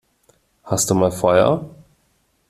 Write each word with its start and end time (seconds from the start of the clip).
Hast 0.63 0.89
du 0.89 0.95
mal 0.95 1.11
Feuer? 1.11 1.63